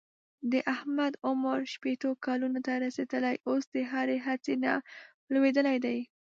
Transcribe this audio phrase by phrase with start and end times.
[0.51, 4.73] د احمد عمر شپېتو کلونو ته رسېدلی اوس د هرې هڅې نه
[5.33, 5.97] لوېدلی دی.